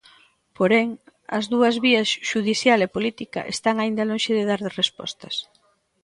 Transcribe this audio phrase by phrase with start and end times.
[0.57, 0.87] Porén,
[1.37, 5.35] as dúas vías, xudicial e política, están aínda lonxe de dar respostas.